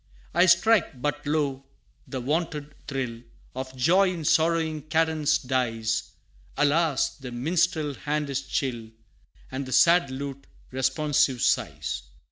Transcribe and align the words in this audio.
I 0.33 0.47
strike 0.47 0.99
but 0.99 1.27
lo, 1.27 1.63
the 2.07 2.19
wonted 2.19 2.73
thrill, 2.87 3.21
Of 3.55 3.75
joy 3.77 4.11
in 4.11 4.25
sorrowing 4.25 4.81
cadence 4.89 5.37
dies: 5.37 6.13
Alas! 6.57 7.15
the 7.17 7.31
minstrel's 7.31 7.97
hand 7.97 8.27
is 8.31 8.41
chill, 8.41 8.89
And 9.51 9.67
the 9.67 9.71
sad 9.71 10.09
lute, 10.09 10.47
responsive, 10.71 11.43
sighs. 11.43 12.01